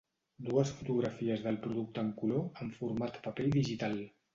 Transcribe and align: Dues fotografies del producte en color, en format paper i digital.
Dues 0.47 0.71
fotografies 0.77 1.45
del 1.45 1.61
producte 1.67 2.03
en 2.07 2.11
color, 2.25 2.45
en 2.67 2.77
format 2.83 3.25
paper 3.31 3.51
i 3.53 3.59
digital. 3.63 4.01